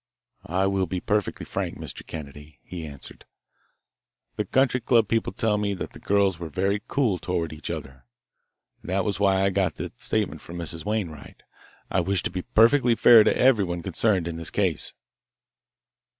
"I 0.47 0.65
will 0.65 0.87
be 0.87 0.99
perfectly 0.99 1.45
frank, 1.45 1.77
Mr. 1.77 2.03
Kennedy," 2.03 2.57
he 2.63 2.87
answered. 2.87 3.23
"The 4.35 4.45
country 4.45 4.79
club 4.81 5.07
people 5.07 5.31
tell 5.31 5.59
me 5.59 5.75
that 5.75 5.93
the 5.93 5.99
girls 5.99 6.39
were 6.39 6.49
very 6.49 6.81
cool 6.87 7.19
toward 7.19 7.53
each 7.53 7.69
other. 7.69 8.05
That 8.83 9.05
was 9.05 9.19
why 9.19 9.43
I 9.43 9.51
got 9.51 9.75
that 9.75 10.01
statement 10.01 10.41
from 10.41 10.57
Mrs. 10.57 10.85
Wainwright. 10.85 11.43
I 11.91 11.99
wish 12.01 12.23
to 12.23 12.31
be 12.31 12.41
perfectly 12.41 12.95
fair 12.95 13.23
to 13.23 13.37
everyone 13.37 13.83
concerned 13.83 14.27
in 14.27 14.37
this 14.37 14.49
case." 14.49 14.91